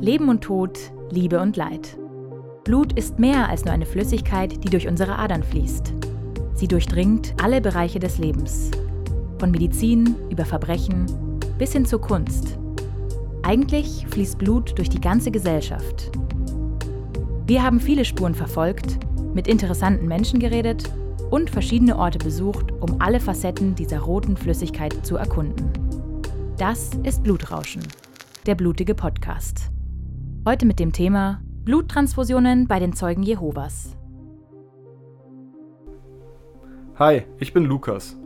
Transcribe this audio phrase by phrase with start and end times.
[0.00, 0.76] Leben und Tod,
[1.10, 1.96] Liebe und Leid.
[2.64, 5.92] Blut ist mehr als nur eine Flüssigkeit, die durch unsere Adern fließt.
[6.54, 8.72] Sie durchdringt alle Bereiche des Lebens.
[9.38, 11.06] Von Medizin über Verbrechen
[11.58, 12.58] bis hin zur Kunst.
[13.44, 16.10] Eigentlich fließt Blut durch die ganze Gesellschaft.
[17.46, 18.98] Wir haben viele Spuren verfolgt,
[19.32, 20.90] mit interessanten Menschen geredet
[21.30, 25.70] und verschiedene Orte besucht, um alle Facetten dieser roten Flüssigkeit zu erkunden.
[26.58, 27.82] Das ist Blutrauschen,
[28.44, 29.70] der blutige Podcast.
[30.46, 33.96] Heute mit dem Thema Bluttransfusionen bei den Zeugen Jehovas.
[36.96, 38.18] Hi, ich bin Lukas.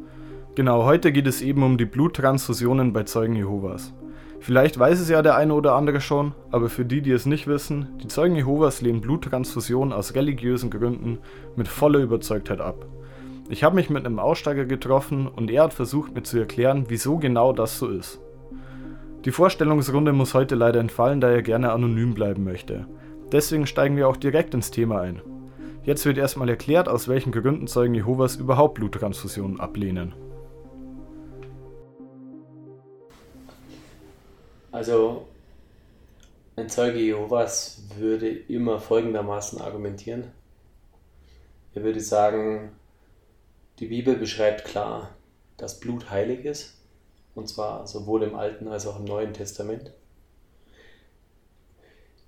[0.57, 3.95] Genau, heute geht es eben um die Bluttransfusionen bei Zeugen Jehovas.
[4.41, 7.47] Vielleicht weiß es ja der eine oder andere schon, aber für die, die es nicht
[7.47, 11.19] wissen, die Zeugen Jehovas lehnen Bluttransfusionen aus religiösen Gründen
[11.55, 12.85] mit voller Überzeugtheit ab.
[13.49, 17.19] Ich habe mich mit einem Aussteiger getroffen und er hat versucht mir zu erklären, wieso
[17.19, 18.19] genau das so ist.
[19.25, 22.87] Die Vorstellungsrunde muss heute leider entfallen, da er gerne anonym bleiben möchte.
[23.33, 25.21] Deswegen steigen wir auch direkt ins Thema ein.
[25.83, 30.15] Jetzt wird erstmal erklärt, aus welchen Gründen Zeugen Jehovas überhaupt Bluttransfusionen ablehnen.
[34.71, 35.27] Also
[36.55, 40.25] ein Zeuge Jehovas würde immer folgendermaßen argumentieren.
[41.75, 42.71] Er würde sagen,
[43.81, 45.11] die Bibel beschreibt klar,
[45.57, 46.79] dass Blut heilig ist
[47.39, 49.93] und zwar sowohl im Alten als auch im Neuen Testament.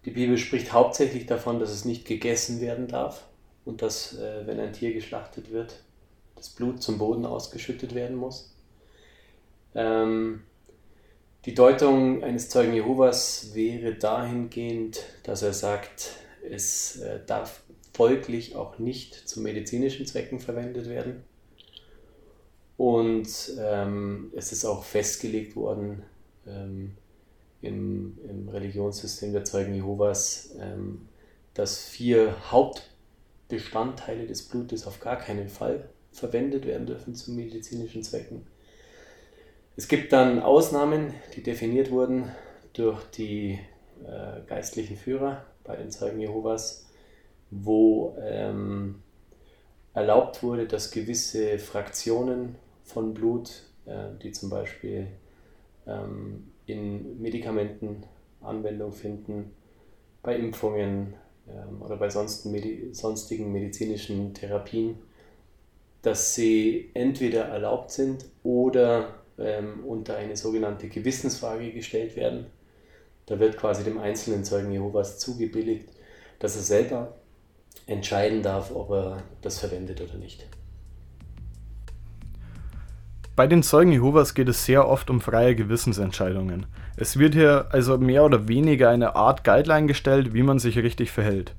[0.04, 3.26] Die Bibel spricht hauptsächlich davon, dass es nicht gegessen werden darf
[3.64, 5.82] und dass, äh, wenn ein Tier geschlachtet wird,
[6.36, 8.54] das Blut zum Boden ausgeschüttet werden muss.
[9.74, 10.42] Ähm,
[11.44, 16.12] die Deutung eines Zeugen Jehovas wäre dahingehend, dass er sagt,
[16.48, 21.24] es äh, darf folglich auch nicht zu medizinischen Zwecken verwendet werden.
[22.80, 23.28] Und
[23.58, 26.02] ähm, es ist auch festgelegt worden
[26.46, 26.96] ähm,
[27.60, 31.06] im, im, Religionssystem der Zeugen Jehovas, ähm,
[31.52, 38.46] dass vier Hauptbestandteile des Blutes auf gar keinen Fall verwendet werden dürfen zu medizinischen Zwecken.
[39.76, 42.32] Es gibt dann Ausnahmen, die definiert wurden
[42.72, 43.58] durch die
[44.06, 46.86] äh, geistlichen Führer bei den Zeugen Jehovas,
[47.50, 49.02] wo ähm,
[49.92, 52.56] erlaubt wurde, dass gewisse Fraktionen
[52.90, 55.06] von Blut, äh, die zum Beispiel
[55.86, 58.04] ähm, in Medikamenten
[58.40, 59.52] Anwendung finden,
[60.22, 61.14] bei Impfungen
[61.48, 64.98] ähm, oder bei sonstigen, sonstigen medizinischen Therapien,
[66.02, 72.46] dass sie entweder erlaubt sind oder ähm, unter eine sogenannte Gewissensfrage gestellt werden.
[73.26, 75.88] Da wird quasi dem einzelnen Zeugen Jehovas zugebilligt,
[76.38, 77.14] dass er selber
[77.86, 80.46] entscheiden darf, ob er das verwendet oder nicht.
[83.40, 86.66] Bei den Zeugen Jehovas geht es sehr oft um freie Gewissensentscheidungen.
[86.98, 91.10] Es wird hier also mehr oder weniger eine Art Guideline gestellt, wie man sich richtig
[91.10, 91.54] verhält.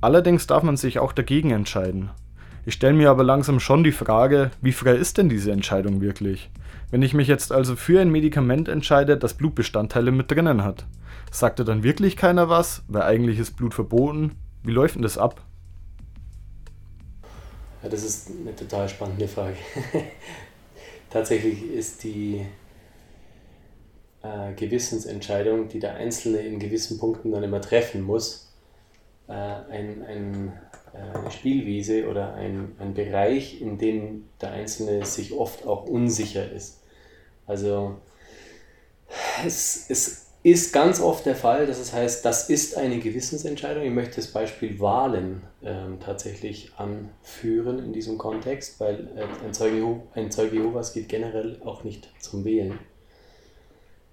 [0.00, 2.10] Allerdings darf man sich auch dagegen entscheiden.
[2.66, 6.50] Ich stelle mir aber langsam schon die Frage, wie frei ist denn diese Entscheidung wirklich?
[6.90, 10.86] Wenn ich mich jetzt also für ein Medikament entscheide, das Blutbestandteile mit drinnen hat,
[11.30, 14.32] sagt da dann wirklich keiner was, weil eigentlich ist Blut verboten?
[14.64, 15.40] Wie läuft denn das ab?
[17.84, 19.54] Ja, das ist eine total spannende Frage.
[21.12, 22.46] Tatsächlich ist die
[24.22, 28.52] äh, Gewissensentscheidung, die der Einzelne in gewissen Punkten dann immer treffen muss,
[29.28, 30.52] äh, ein, ein,
[30.94, 36.50] äh, eine Spielwiese oder ein, ein Bereich, in dem der Einzelne sich oft auch unsicher
[36.50, 36.80] ist.
[37.46, 37.96] Also
[39.44, 43.84] es, es ist ganz oft der Fall, dass es heißt, das ist eine Gewissensentscheidung.
[43.84, 50.00] Ich möchte das Beispiel Wahlen ähm, tatsächlich anführen in diesem Kontext, weil äh, ein, Zeuge,
[50.14, 52.78] ein Zeuge Jehovas geht generell auch nicht zum Wählen.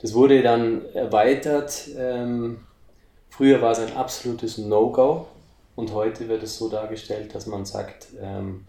[0.02, 1.90] Das wurde dann erweitert.
[1.98, 2.60] Ähm,
[3.30, 5.28] früher war es ein absolutes No-Go
[5.76, 8.66] und heute wird es so dargestellt, dass man sagt, ähm,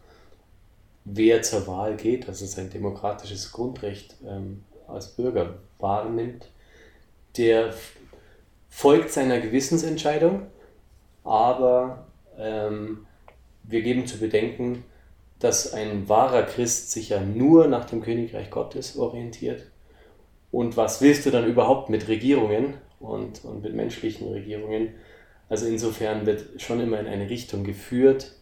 [1.04, 6.48] wer zur Wahl geht, das ist ein demokratisches Grundrecht ähm, als Bürger wahrnimmt,
[7.36, 7.74] der
[8.68, 10.46] folgt seiner Gewissensentscheidung,
[11.24, 12.06] aber
[12.38, 13.06] ähm,
[13.62, 14.84] wir geben zu bedenken,
[15.38, 19.66] dass ein wahrer Christ sich ja nur nach dem Königreich Gottes orientiert.
[20.50, 24.94] Und was willst du dann überhaupt mit Regierungen und, und mit menschlichen Regierungen?
[25.48, 28.32] Also insofern wird schon immer in eine Richtung geführt,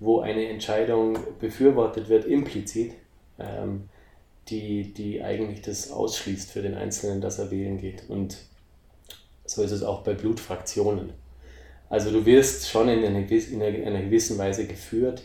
[0.00, 2.92] wo eine Entscheidung befürwortet wird, implizit,
[3.38, 3.88] ähm,
[4.48, 8.04] die, die eigentlich das ausschließt für den Einzelnen, dass er wählen geht.
[8.08, 8.36] Und
[9.44, 11.12] so ist es auch bei Blutfraktionen.
[11.88, 15.22] Also du wirst schon in einer, in einer gewissen Weise geführt,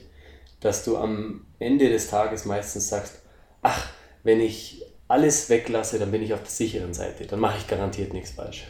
[0.59, 3.21] dass du am Ende des Tages meistens sagst,
[3.61, 3.89] ach,
[4.23, 8.13] wenn ich alles weglasse, dann bin ich auf der sicheren Seite, dann mache ich garantiert
[8.13, 8.67] nichts falsch.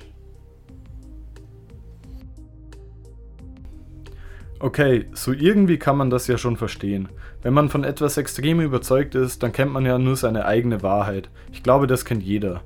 [4.60, 7.10] Okay, so irgendwie kann man das ja schon verstehen.
[7.44, 11.30] Wenn man von etwas extrem überzeugt ist, dann kennt man ja nur seine eigene Wahrheit.
[11.52, 12.62] Ich glaube, das kennt jeder.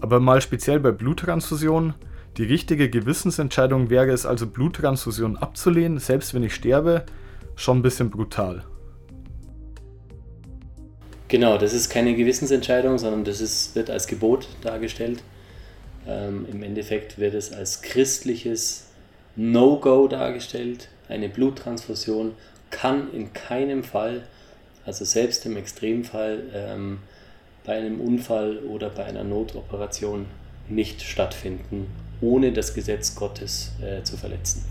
[0.00, 1.94] Aber mal speziell bei Bluttransfusionen,
[2.38, 7.04] die richtige Gewissensentscheidung wäre es also, Bluttransfusionen abzulehnen, selbst wenn ich sterbe,
[7.54, 8.64] schon ein bisschen brutal.
[11.28, 15.22] Genau, das ist keine Gewissensentscheidung, sondern das ist, wird als Gebot dargestellt.
[16.06, 18.86] Ähm, Im Endeffekt wird es als christliches
[19.36, 20.88] No-Go dargestellt.
[21.08, 22.32] Eine Bluttransfusion
[22.74, 24.22] kann in keinem Fall,
[24.84, 26.98] also selbst im Extremfall, ähm,
[27.64, 30.26] bei einem Unfall oder bei einer Notoperation
[30.68, 31.86] nicht stattfinden,
[32.20, 34.64] ohne das Gesetz Gottes äh, zu verletzen.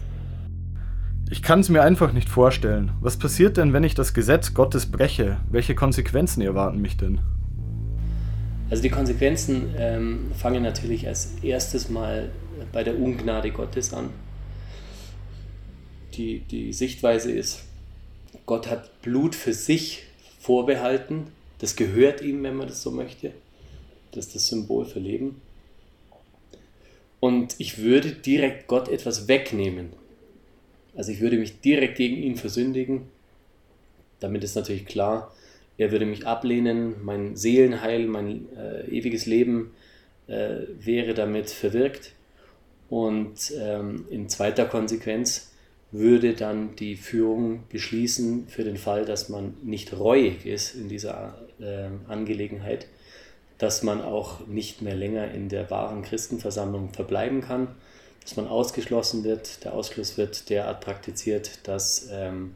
[1.32, 2.92] Ich kann es mir einfach nicht vorstellen.
[3.00, 5.38] Was passiert denn, wenn ich das Gesetz Gottes breche?
[5.50, 7.22] Welche Konsequenzen erwarten mich denn?
[8.70, 12.30] Also die Konsequenzen ähm, fangen natürlich als erstes mal
[12.72, 14.10] bei der Ungnade Gottes an.
[16.16, 17.64] Die, die Sichtweise ist,
[18.45, 20.03] Gott hat Blut für sich
[20.39, 21.27] vorbehalten,
[21.59, 23.31] das gehört ihm, wenn man das so möchte.
[24.12, 25.41] Das ist das Symbol für Leben.
[27.19, 29.94] Und ich würde direkt Gott etwas wegnehmen.
[30.95, 33.03] Also ich würde mich direkt gegen ihn versündigen.
[34.19, 35.33] Damit ist natürlich klar,
[35.77, 39.71] er würde mich ablehnen, mein Seelenheil, mein äh, ewiges Leben
[40.27, 42.12] äh, wäre damit verwirkt.
[42.89, 45.53] Und ähm, in zweiter Konsequenz
[45.94, 51.38] würde dann die Führung beschließen für den Fall, dass man nicht reuig ist in dieser
[51.60, 52.88] äh, Angelegenheit,
[53.60, 57.68] dass man auch nicht mehr länger in der wahren Christenversammlung verbleiben kann,
[58.24, 59.63] dass man ausgeschlossen wird.
[59.63, 62.56] Der Ausschluss wird derart praktiziert, dass ähm,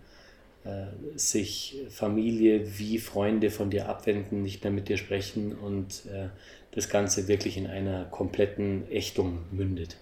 [0.65, 6.29] äh, sich Familie wie Freunde von dir abwenden, nicht mehr mit dir sprechen und äh,
[6.71, 9.97] das Ganze wirklich in einer kompletten Ächtung mündet.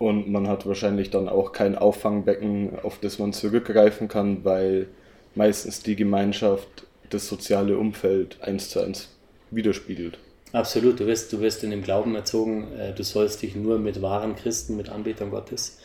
[0.00, 4.86] Und man hat wahrscheinlich dann auch kein Auffangbecken, auf das man zurückgreifen kann, weil
[5.34, 9.10] meistens die Gemeinschaft das soziale Umfeld eins zu eins
[9.50, 10.18] widerspiegelt.
[10.52, 14.00] Absolut, du wirst, du wirst in dem Glauben erzogen, äh, du sollst dich nur mit
[14.00, 15.78] wahren Christen, mit Anbetern Gottes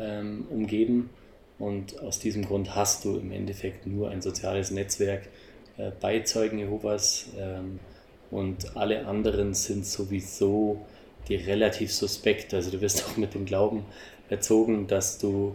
[0.00, 1.10] ähm, umgeben.
[1.60, 5.28] Und aus diesem Grund hast du im Endeffekt nur ein soziales Netzwerk
[5.78, 7.78] äh, bei Zeugen Jehovas ähm,
[8.32, 10.84] und alle anderen sind sowieso
[11.28, 12.54] die relativ suspekt.
[12.54, 13.84] Also du wirst auch mit dem Glauben
[14.28, 15.54] erzogen, dass du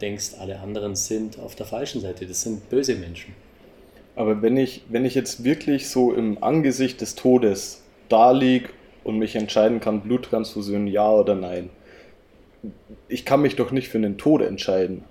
[0.00, 2.26] denkst, alle anderen sind auf der falschen Seite.
[2.26, 3.34] Das sind böse Menschen.
[4.16, 8.68] Aber wenn ich, wenn ich jetzt wirklich so im Angesicht des Todes da liege
[9.02, 11.70] und mich entscheiden kann, Bluttransfusion ja oder nein,
[13.08, 15.04] ich kann mich doch nicht für den Tod entscheiden.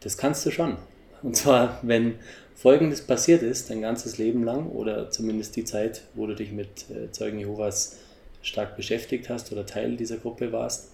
[0.00, 0.76] Das kannst du schon.
[1.22, 2.14] Und zwar, wenn
[2.54, 6.88] Folgendes passiert ist, dein ganzes Leben lang oder zumindest die Zeit, wo du dich mit
[6.90, 7.98] äh, Zeugen Jehovas
[8.46, 10.90] stark beschäftigt hast oder Teil dieser Gruppe warst.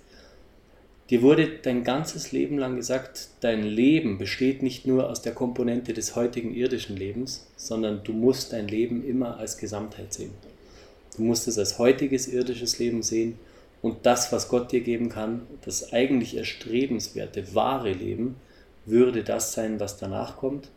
[1.10, 5.93] Dir wurde dein ganzes Leben lang gesagt, dein Leben besteht nicht nur aus der Komponente
[5.93, 10.32] des heutigen irdischen Lebens, sondern du musst dein Leben immer als Gesamtheit sehen.
[11.16, 13.38] Du musst es als heutiges irdisches Leben sehen
[13.82, 18.37] und das, was Gott dir geben kann, das eigentlich erstrebenswerte, wahre Leben,
[18.87, 20.69] würde das sein, was danach kommt.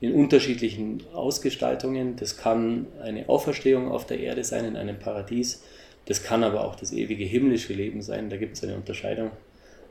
[0.00, 2.16] In unterschiedlichen Ausgestaltungen.
[2.16, 5.62] Das kann eine Auferstehung auf der Erde sein, in einem Paradies.
[6.06, 9.30] Das kann aber auch das ewige himmlische Leben sein, da gibt es eine Unterscheidung.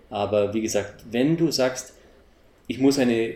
[0.10, 1.94] Aber wie gesagt, wenn du sagst,
[2.68, 3.36] ich muss eine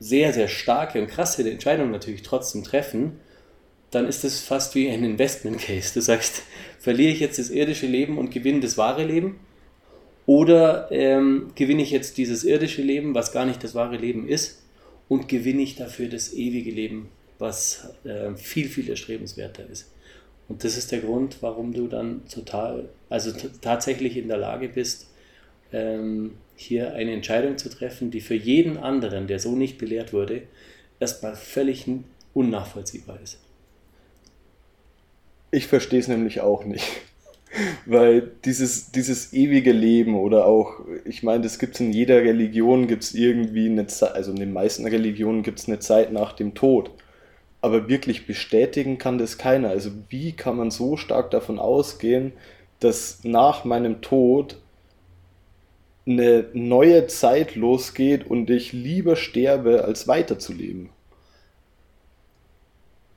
[0.00, 3.20] sehr, sehr starke und krasse Entscheidung natürlich trotzdem treffen,
[3.90, 5.92] dann ist das fast wie ein Investment Case.
[5.94, 6.42] Du sagst,
[6.78, 9.40] verliere ich jetzt das irdische Leben und gewinne das wahre Leben?
[10.26, 14.62] Oder ähm, gewinne ich jetzt dieses irdische Leben, was gar nicht das wahre Leben ist,
[15.08, 17.08] und gewinne ich dafür das ewige Leben,
[17.38, 19.90] was äh, viel, viel erstrebenswerter ist?
[20.50, 23.30] Und das ist der Grund, warum du dann total, also
[23.60, 25.08] tatsächlich in der Lage bist,
[25.72, 30.42] ähm, hier eine Entscheidung zu treffen, die für jeden anderen, der so nicht belehrt wurde,
[30.98, 31.86] erstmal völlig
[32.34, 33.38] unnachvollziehbar ist.
[35.52, 36.84] Ich verstehe es nämlich auch nicht.
[37.86, 42.88] Weil dieses, dieses ewige Leben oder auch, ich meine, das gibt es in jeder Religion,
[42.88, 46.32] gibt es irgendwie eine Zeit, also in den meisten Religionen gibt es eine Zeit nach
[46.32, 46.90] dem Tod
[47.60, 49.70] aber wirklich bestätigen kann das keiner.
[49.70, 52.32] Also wie kann man so stark davon ausgehen,
[52.80, 54.56] dass nach meinem Tod
[56.06, 60.90] eine neue Zeit losgeht und ich lieber sterbe, als weiterzuleben?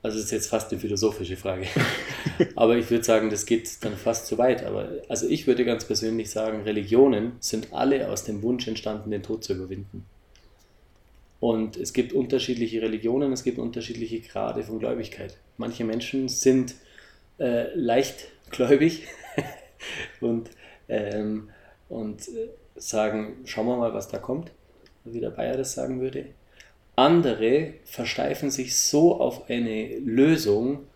[0.02, 1.66] Also das ist jetzt fast eine philosophische Frage.
[2.56, 4.62] aber ich würde sagen, das geht dann fast zu weit.
[4.62, 9.22] Aber also ich würde ganz persönlich sagen, Religionen sind alle aus dem Wunsch entstanden, den
[9.22, 10.04] Tod zu überwinden.
[11.44, 15.36] Und es gibt unterschiedliche Religionen, es gibt unterschiedliche Grade von Gläubigkeit.
[15.58, 16.74] Manche Menschen sind
[17.38, 19.08] äh, leicht gläubig
[20.22, 20.48] und,
[20.88, 21.50] ähm,
[21.90, 24.52] und äh, sagen, schauen wir mal, was da kommt.
[25.04, 26.28] wie der Bayer das sagen würde.
[26.96, 30.86] Andere versteifen sich so auf eine Lösung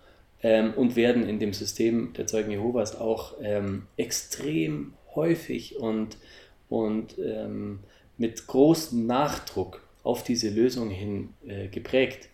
[0.43, 6.17] ähm, und werden in dem System der Zeugen Jehovas auch ähm, extrem häufig und,
[6.71, 7.81] und ähm,
[8.17, 12.29] mit großem Nachdruck auf diese Lösung hin äh, geprägt,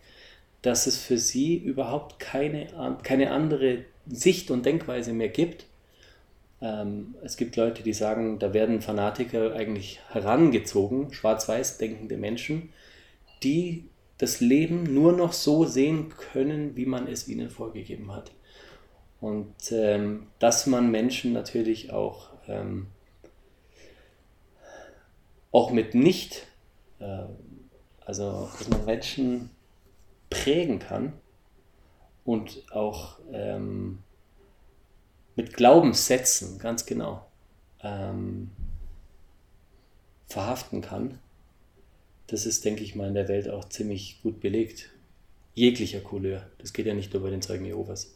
[0.61, 2.67] dass es für sie überhaupt keine,
[3.03, 5.65] keine andere Sicht und Denkweise mehr gibt.
[6.61, 12.69] Ähm, es gibt Leute, die sagen, da werden Fanatiker eigentlich herangezogen, schwarz-weiß denkende Menschen,
[13.43, 13.85] die
[14.17, 18.31] das Leben nur noch so sehen können, wie man es ihnen vorgegeben hat.
[19.19, 22.87] Und ähm, dass man Menschen natürlich auch, ähm,
[25.51, 26.47] auch mit nicht,
[26.99, 27.23] äh,
[28.05, 29.49] also dass man Menschen
[30.29, 31.13] prägen kann
[32.23, 33.99] und auch ähm,
[35.35, 37.25] mit Glaubenssätzen, ganz genau,
[37.83, 38.51] ähm,
[40.27, 41.19] verhaften kann,
[42.27, 44.91] das ist, denke ich mal, in der Welt auch ziemlich gut belegt.
[45.53, 46.49] Jeglicher Couleur.
[46.57, 48.15] Das geht ja nicht nur bei den Zeugen Jehovas.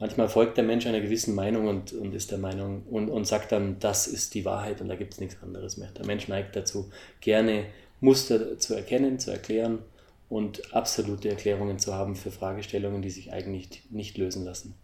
[0.00, 3.52] Manchmal folgt der Mensch einer gewissen Meinung und, und ist der Meinung und, und sagt
[3.52, 5.90] dann, das ist die Wahrheit und da gibt es nichts anderes mehr.
[5.92, 7.66] Der Mensch neigt dazu, gerne
[8.04, 9.78] Muster zu erkennen, zu erklären
[10.28, 14.74] und absolute Erklärungen zu haben für Fragestellungen, die sich eigentlich nicht lösen lassen.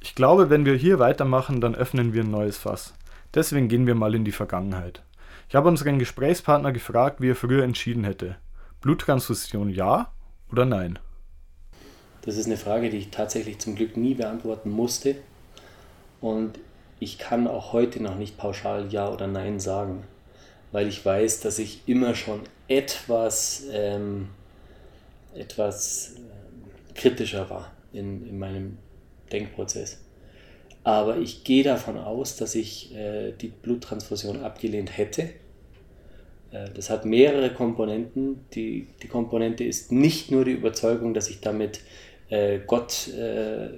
[0.00, 2.94] Ich glaube, wenn wir hier weitermachen, dann öffnen wir ein neues Fass.
[3.34, 5.02] Deswegen gehen wir mal in die Vergangenheit.
[5.48, 8.36] Ich habe unseren Gesprächspartner gefragt, wie er früher entschieden hätte.
[8.80, 10.12] Bluttransfusion ja
[10.50, 10.98] oder nein?
[12.22, 15.16] Das ist eine Frage, die ich tatsächlich zum Glück nie beantworten musste.
[16.20, 16.58] Und
[17.00, 20.04] ich kann auch heute noch nicht pauschal Ja oder Nein sagen,
[20.74, 24.30] weil ich weiß, dass ich immer schon etwas, ähm,
[25.32, 28.78] etwas äh, kritischer war in, in meinem
[29.30, 30.00] Denkprozess.
[30.82, 35.30] Aber ich gehe davon aus, dass ich äh, die Bluttransfusion abgelehnt hätte.
[36.50, 38.44] Äh, das hat mehrere Komponenten.
[38.54, 41.82] Die, die Komponente ist nicht nur die Überzeugung, dass ich damit
[42.30, 43.68] äh, Gott, äh,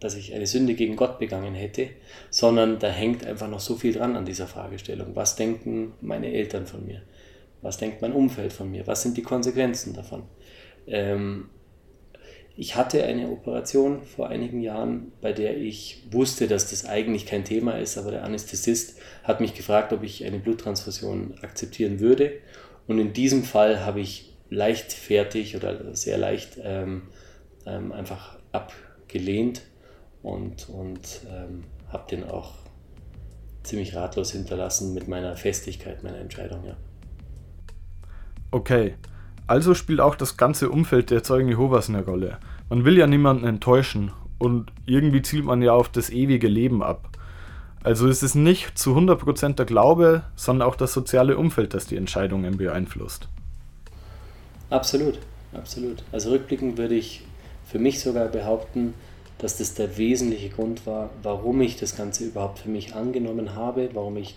[0.00, 1.88] dass ich eine Sünde gegen Gott begangen hätte,
[2.30, 5.14] sondern da hängt einfach noch so viel dran an dieser Fragestellung.
[5.14, 7.02] Was denken meine Eltern von mir?
[7.62, 8.86] Was denkt mein Umfeld von mir?
[8.86, 10.22] Was sind die Konsequenzen davon?
[10.86, 11.50] Ähm,
[12.56, 17.44] ich hatte eine Operation vor einigen Jahren, bei der ich wusste, dass das eigentlich kein
[17.44, 22.32] Thema ist, aber der Anästhesist hat mich gefragt, ob ich eine Bluttransfusion akzeptieren würde.
[22.86, 27.02] Und in diesem Fall habe ich leichtfertig oder sehr leicht ähm,
[27.66, 29.62] ähm, einfach abgelehnt
[30.22, 32.54] und, und ähm, habe den auch
[33.62, 36.76] ziemlich ratlos hinterlassen mit meiner Festigkeit meiner Entscheidung, ja.
[38.50, 38.94] Okay,
[39.46, 42.38] also spielt auch das ganze Umfeld der Zeugen Jehovas eine Rolle.
[42.68, 47.08] Man will ja niemanden enttäuschen und irgendwie zielt man ja auf das ewige Leben ab.
[47.82, 51.96] Also ist es nicht zu 100% der Glaube, sondern auch das soziale Umfeld, das die
[51.96, 53.28] Entscheidungen beeinflusst.
[54.68, 55.18] Absolut,
[55.52, 56.02] absolut.
[56.12, 57.24] Also rückblickend würde ich
[57.64, 58.94] für mich sogar behaupten,
[59.40, 63.90] dass das der wesentliche Grund war, warum ich das Ganze überhaupt für mich angenommen habe,
[63.94, 64.36] warum ich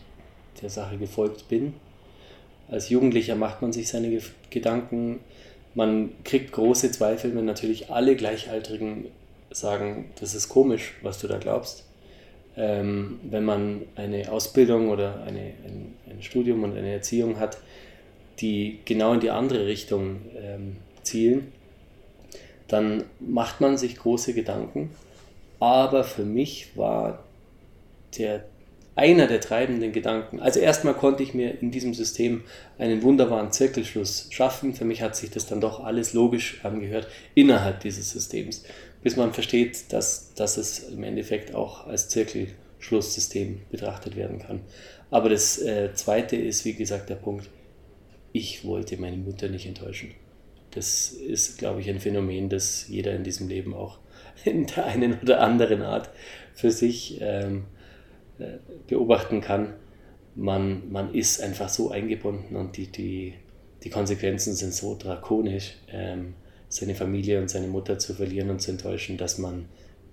[0.61, 1.73] der Sache gefolgt bin
[2.69, 4.19] als Jugendlicher macht man sich seine
[4.49, 5.19] Gedanken,
[5.75, 9.05] man kriegt große Zweifel, wenn natürlich alle Gleichaltrigen
[9.51, 11.85] sagen, das ist komisch, was du da glaubst.
[12.55, 17.57] Ähm, wenn man eine Ausbildung oder eine, ein, ein, Studium und eine Erziehung hat,
[18.39, 21.51] die genau in die andere Richtung ähm, zielen,
[22.67, 24.91] dann macht man sich große Gedanken.
[25.59, 27.23] Aber für mich war
[28.17, 28.43] der
[28.95, 30.39] einer der treibenden Gedanken.
[30.39, 32.43] Also erstmal konnte ich mir in diesem System
[32.77, 34.75] einen wunderbaren Zirkelschluss schaffen.
[34.75, 38.63] Für mich hat sich das dann doch alles logisch angehört innerhalb dieses Systems,
[39.01, 44.61] bis man versteht, dass, dass es im Endeffekt auch als Zirkelschlusssystem betrachtet werden kann.
[45.09, 47.49] Aber das äh, Zweite ist, wie gesagt, der Punkt,
[48.31, 50.11] ich wollte meine Mutter nicht enttäuschen.
[50.75, 53.99] Das ist, glaube ich, ein Phänomen, das jeder in diesem Leben auch
[54.45, 56.09] in der einen oder anderen Art
[56.53, 57.65] für sich ähm,
[58.39, 59.73] äh, beobachten kann,
[60.35, 63.33] man, man ist einfach so eingebunden und die, die,
[63.83, 66.33] die Konsequenzen sind so drakonisch, ähm,
[66.69, 69.65] seine Familie und seine Mutter zu verlieren und zu enttäuschen, dass man,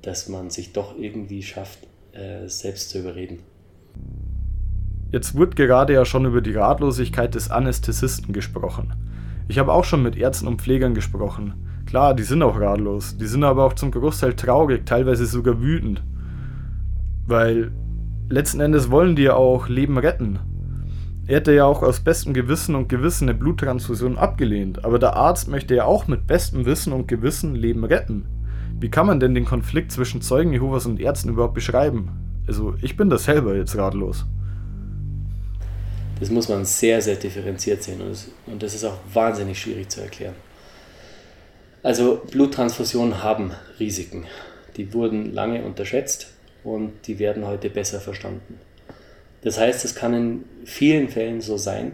[0.02, 1.78] dass man sich doch irgendwie schafft,
[2.12, 3.40] äh, selbst zu überreden.
[5.10, 8.92] Jetzt wird gerade ja schon über die Ratlosigkeit des Anästhesisten gesprochen.
[9.50, 11.54] Ich habe auch schon mit Ärzten und Pflegern gesprochen.
[11.84, 16.04] Klar, die sind auch ratlos, die sind aber auch zum Großteil traurig, teilweise sogar wütend.
[17.26, 17.72] Weil
[18.28, 20.38] letzten Endes wollen die ja auch Leben retten.
[21.26, 25.48] Er hätte ja auch aus bestem Gewissen und Gewissen eine Bluttransfusion abgelehnt, aber der Arzt
[25.48, 28.26] möchte ja auch mit bestem Wissen und Gewissen Leben retten.
[28.78, 32.10] Wie kann man denn den Konflikt zwischen Zeugen Jehovas und Ärzten überhaupt beschreiben?
[32.46, 34.28] Also, ich bin das selber jetzt ratlos.
[36.20, 39.88] Das muss man sehr, sehr differenziert sehen und das, und das ist auch wahnsinnig schwierig
[39.88, 40.34] zu erklären.
[41.82, 44.26] Also Bluttransfusionen haben Risiken.
[44.76, 46.28] Die wurden lange unterschätzt
[46.62, 48.60] und die werden heute besser verstanden.
[49.42, 51.92] Das heißt, es kann in vielen Fällen so sein,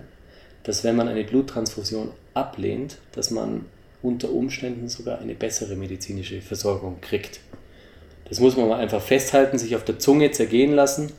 [0.64, 3.66] dass wenn man eine Bluttransfusion ablehnt, dass man
[4.02, 7.40] unter Umständen sogar eine bessere medizinische Versorgung kriegt.
[8.28, 11.12] Das muss man mal einfach festhalten, sich auf der Zunge zergehen lassen.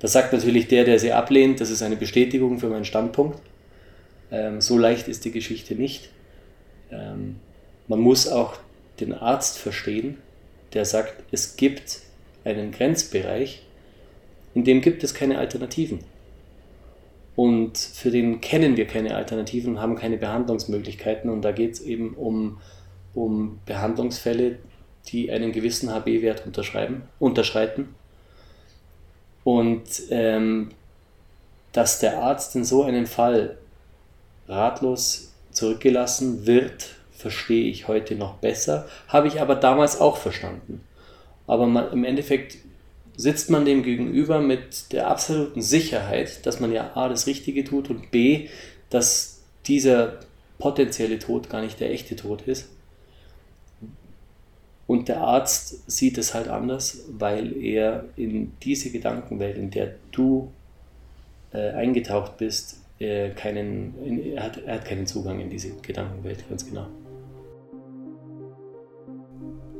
[0.00, 3.38] Das sagt natürlich der, der sie ablehnt, das ist eine Bestätigung für meinen Standpunkt.
[4.30, 6.10] Ähm, so leicht ist die Geschichte nicht.
[6.90, 7.36] Ähm,
[7.86, 8.56] man muss auch
[8.98, 10.18] den Arzt verstehen,
[10.72, 12.00] der sagt, es gibt
[12.44, 13.62] einen Grenzbereich,
[14.54, 16.00] in dem gibt es keine Alternativen.
[17.36, 21.30] Und für den kennen wir keine Alternativen haben keine Behandlungsmöglichkeiten.
[21.30, 22.60] Und da geht es eben um,
[23.14, 24.58] um Behandlungsfälle,
[25.06, 26.44] die einen gewissen HB-Wert
[27.18, 27.94] unterschreiten.
[29.50, 30.70] Und ähm,
[31.72, 33.58] dass der Arzt in so einem Fall
[34.46, 40.82] ratlos zurückgelassen wird, verstehe ich heute noch besser, habe ich aber damals auch verstanden.
[41.48, 42.58] Aber man, im Endeffekt
[43.16, 47.90] sitzt man dem gegenüber mit der absoluten Sicherheit, dass man ja A, das Richtige tut
[47.90, 48.48] und B,
[48.88, 50.20] dass dieser
[50.60, 52.68] potenzielle Tod gar nicht der echte Tod ist.
[54.90, 60.50] Und der Arzt sieht es halt anders, weil er in diese Gedankenwelt, in der du
[61.52, 66.44] äh, eingetaucht bist, äh, keinen, in, er, hat, er hat keinen Zugang in diese Gedankenwelt,
[66.48, 66.88] ganz genau.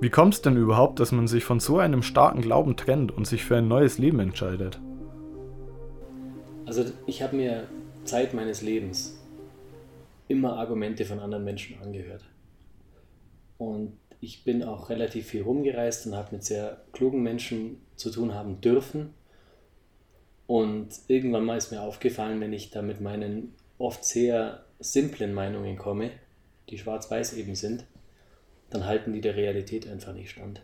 [0.00, 3.26] Wie kommt es denn überhaupt, dass man sich von so einem starken Glauben trennt und
[3.26, 4.78] sich für ein neues Leben entscheidet?
[6.66, 7.66] Also ich habe mir
[8.04, 9.20] Zeit meines Lebens
[10.28, 12.22] immer Argumente von anderen Menschen angehört.
[13.58, 18.34] Und ich bin auch relativ viel rumgereist und habe mit sehr klugen Menschen zu tun
[18.34, 19.14] haben dürfen.
[20.46, 25.76] Und irgendwann mal ist mir aufgefallen, wenn ich da mit meinen oft sehr simplen Meinungen
[25.76, 26.10] komme,
[26.68, 27.84] die schwarz-weiß eben sind,
[28.68, 30.62] dann halten die der Realität einfach nicht stand.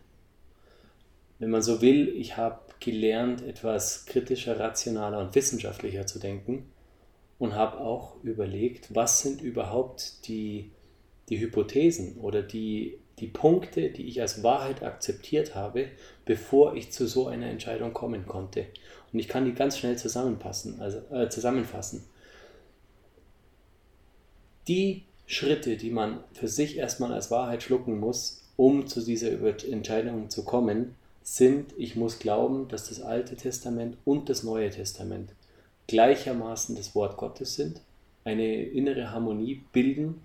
[1.38, 6.70] Wenn man so will, ich habe gelernt, etwas kritischer, rationaler und wissenschaftlicher zu denken
[7.38, 10.70] und habe auch überlegt, was sind überhaupt die,
[11.28, 15.88] die Hypothesen oder die, die Punkte, die ich als Wahrheit akzeptiert habe,
[16.24, 18.66] bevor ich zu so einer Entscheidung kommen konnte.
[19.12, 22.04] Und ich kann die ganz schnell zusammenfassen, also, äh, zusammenfassen.
[24.68, 29.30] Die Schritte, die man für sich erstmal als Wahrheit schlucken muss, um zu dieser
[29.64, 35.30] Entscheidung zu kommen, sind, ich muss glauben, dass das Alte Testament und das Neue Testament
[35.88, 37.80] gleichermaßen das Wort Gottes sind,
[38.24, 40.20] eine innere Harmonie bilden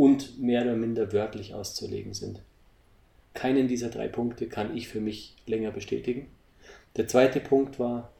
[0.00, 2.40] und mehr oder minder wörtlich auszulegen sind.
[3.34, 6.26] Keinen dieser drei Punkte kann ich für mich länger bestätigen.
[6.96, 8.10] Der zweite Punkt war,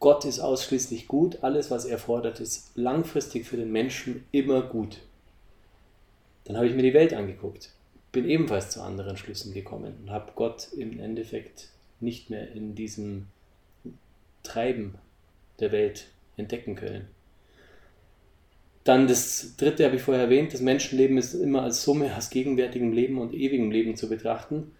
[0.00, 5.00] Gott ist ausschließlich gut, alles, was er fordert, ist langfristig für den Menschen immer gut.
[6.44, 7.68] Dann habe ich mir die Welt angeguckt,
[8.10, 11.68] bin ebenfalls zu anderen Schlüssen gekommen und habe Gott im Endeffekt
[12.00, 13.26] nicht mehr in diesem
[14.44, 14.94] Treiben
[15.60, 16.06] der Welt
[16.38, 17.06] entdecken können.
[18.84, 22.92] Dann das dritte habe ich vorher erwähnt, das Menschenleben ist immer als Summe aus gegenwärtigem
[22.92, 24.72] Leben und ewigem Leben zu betrachten.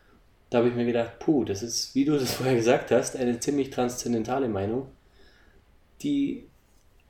[0.50, 3.38] Da habe ich mir gedacht, puh, das ist, wie du das vorher gesagt hast, eine
[3.38, 4.88] ziemlich transzendentale Meinung
[6.02, 6.44] die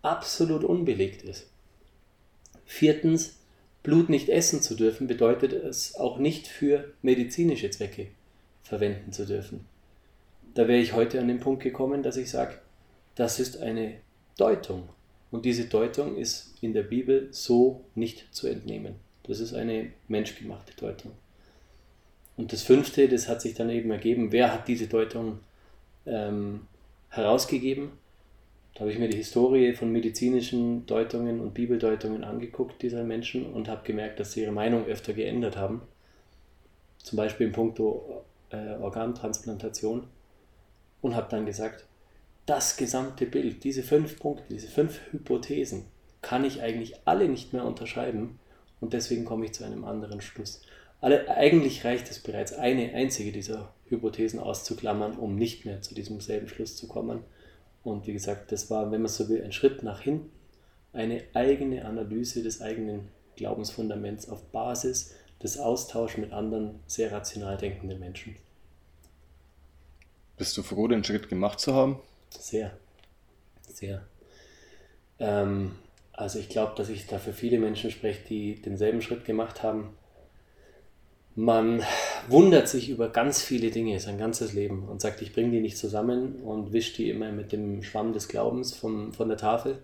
[0.02, 1.48] absolut unbelegt ist.
[2.64, 3.38] Viertens,
[3.82, 8.08] Blut nicht essen zu dürfen, bedeutet es auch nicht für medizinische Zwecke
[8.62, 9.66] verwenden zu dürfen.
[10.54, 12.58] Da wäre ich heute an den Punkt gekommen, dass ich sage,
[13.14, 13.96] das ist eine
[14.36, 14.88] Deutung.
[15.32, 18.94] Und diese Deutung ist in der Bibel so nicht zu entnehmen.
[19.24, 21.12] Das ist eine menschgemachte Deutung.
[22.36, 25.40] Und das fünfte, das hat sich dann eben ergeben, wer hat diese Deutung
[26.06, 26.66] ähm,
[27.08, 27.92] herausgegeben?
[28.74, 33.68] Da habe ich mir die Historie von medizinischen Deutungen und Bibeldeutungen angeguckt, dieser Menschen, und
[33.68, 35.82] habe gemerkt, dass sie ihre Meinung öfter geändert haben.
[36.98, 40.04] Zum Beispiel in puncto äh, Organtransplantation.
[41.00, 41.84] Und habe dann gesagt,
[42.46, 45.84] das gesamte Bild, diese fünf Punkte, diese fünf Hypothesen,
[46.22, 48.38] kann ich eigentlich alle nicht mehr unterschreiben.
[48.80, 50.62] Und deswegen komme ich zu einem anderen Schluss.
[51.00, 56.20] Alle, eigentlich reicht es bereits, eine einzige dieser Hypothesen auszuklammern, um nicht mehr zu diesem
[56.20, 57.24] selben Schluss zu kommen.
[57.82, 60.30] Und wie gesagt, das war, wenn man so will, ein Schritt nach hinten,
[60.92, 67.98] eine eigene Analyse des eigenen Glaubensfundaments auf Basis des Austauschs mit anderen sehr rational denkenden
[67.98, 68.36] Menschen.
[70.36, 71.98] Bist du froh, den Schritt gemacht zu haben?
[72.38, 72.76] Sehr,
[73.68, 74.02] sehr.
[75.18, 75.76] Ähm,
[76.12, 79.94] also ich glaube, dass ich da für viele Menschen spreche, die denselben Schritt gemacht haben
[81.34, 81.82] man
[82.28, 85.78] wundert sich über ganz viele Dinge sein ganzes Leben und sagt, ich bringe die nicht
[85.78, 89.78] zusammen und wische die immer mit dem Schwamm des Glaubens vom, von der Tafel.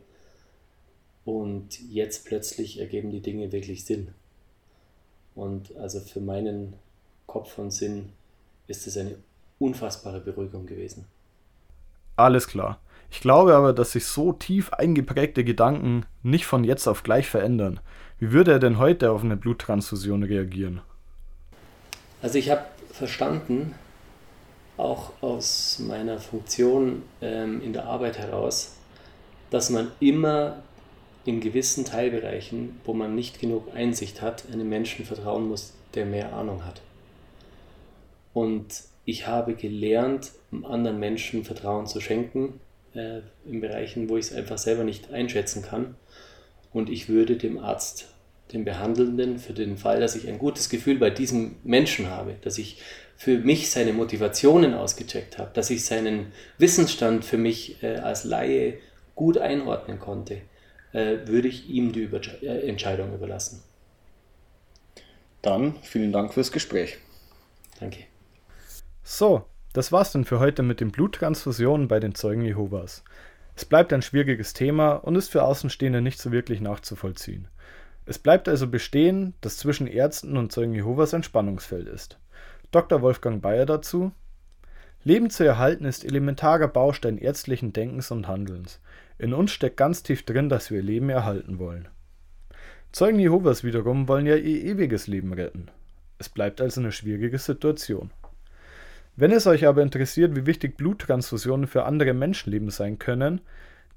[1.25, 4.09] Und jetzt plötzlich ergeben die Dinge wirklich Sinn.
[5.35, 6.75] Und also für meinen
[7.27, 8.11] Kopf und Sinn
[8.67, 9.17] ist es eine
[9.59, 11.07] unfassbare Beruhigung gewesen.
[12.19, 12.81] Alles klar.
[13.13, 17.79] Ich glaube aber, dass sich so tief eingeprägte Gedanken nicht von jetzt auf gleich verändern.
[18.19, 20.81] Wie würde er denn heute auf eine Bluttransfusion reagieren?
[22.21, 23.77] Also ich habe verstanden,
[24.77, 28.77] auch aus meiner Funktion ähm, in der Arbeit heraus,
[29.51, 30.63] dass man immer
[31.25, 36.33] in gewissen Teilbereichen, wo man nicht genug Einsicht hat, einem Menschen vertrauen muss, der mehr
[36.33, 36.81] Ahnung hat.
[38.35, 40.33] Und ich habe gelernt,
[40.65, 42.61] anderen Menschen Vertrauen zu schenken,
[42.95, 45.95] äh, in Bereichen, wo ich es einfach selber nicht einschätzen kann.
[46.75, 48.13] Und ich würde dem Arzt,
[48.53, 52.59] dem Behandelnden, für den Fall, dass ich ein gutes Gefühl bei diesem Menschen habe, dass
[52.59, 52.83] ich
[53.17, 58.75] für mich seine Motivationen ausgecheckt habe, dass ich seinen Wissensstand für mich äh, als Laie
[59.15, 60.43] gut einordnen konnte,
[60.93, 63.63] äh, würde ich ihm die Über äh, Entscheidung überlassen.
[65.41, 66.99] Dann vielen Dank fürs Gespräch.
[67.81, 68.08] Danke.
[69.11, 73.03] So, das war's dann für heute mit den Bluttransfusionen bei den Zeugen Jehovas.
[73.57, 77.49] Es bleibt ein schwieriges Thema und ist für Außenstehende nicht so wirklich nachzuvollziehen.
[78.05, 82.19] Es bleibt also bestehen, dass zwischen Ärzten und Zeugen Jehovas ein Spannungsfeld ist.
[82.71, 83.01] Dr.
[83.01, 84.13] Wolfgang Bayer dazu.
[85.05, 88.79] Leben zu erhalten ist elementarer Baustein ärztlichen Denkens und Handelns.
[89.17, 91.89] In uns steckt ganz tief drin, dass wir Leben erhalten wollen.
[92.93, 95.71] Zeugen Jehovas wiederum wollen ja ihr ewiges Leben retten.
[96.19, 98.11] Es bleibt also eine schwierige Situation.
[99.21, 103.41] Wenn es euch aber interessiert, wie wichtig Bluttransfusionen für andere Menschenleben sein können,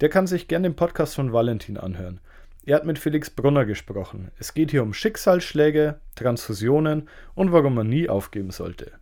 [0.02, 2.20] der kann sich gerne den Podcast von Valentin anhören.
[2.66, 4.32] Er hat mit Felix Brunner gesprochen.
[4.40, 8.94] Es geht hier um Schicksalsschläge, Transfusionen und warum man nie aufgeben sollte.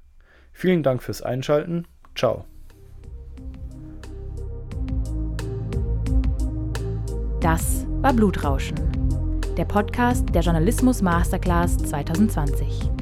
[0.51, 1.87] Vielen Dank fürs Einschalten.
[2.15, 2.43] Ciao.
[7.39, 8.75] Das war Blutrauschen,
[9.55, 12.98] der Podcast der Journalismus Masterclass 2020.